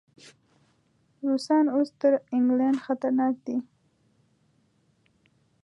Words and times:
روسان 1.27 1.65
اوس 1.75 1.89
تر 1.99 2.13
انګلینډ 2.35 2.77
خطرناک 2.85 3.33
دي. 3.45 3.57